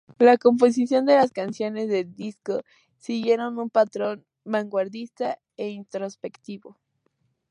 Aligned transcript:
La 0.17 0.35
composición 0.35 1.05
de 1.05 1.13
las 1.13 1.31
canciones 1.31 1.87
del 1.87 2.15
disco 2.15 2.61
siguieron 2.97 3.59
un 3.59 3.69
patrón 3.69 4.25
vanguardista 4.43 5.37
e 5.57 5.69
introspectivo. 5.69 6.79